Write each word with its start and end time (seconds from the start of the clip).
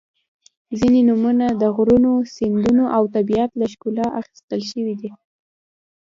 •ځینې 0.79 1.01
نومونه 1.09 1.45
د 1.61 1.63
غرونو، 1.75 2.11
سیندونو 2.35 2.83
او 2.95 3.03
طبیعت 3.15 3.51
له 3.59 3.65
ښکلا 3.71 4.07
نه 4.09 4.13
اخیستل 4.21 4.61
شوي 4.71 4.93
دي. 5.01 5.09